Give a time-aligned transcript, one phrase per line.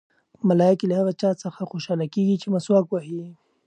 [0.47, 3.23] ملایکې له هغه چا څخه خوشحاله کېږي چې مسواک وهي.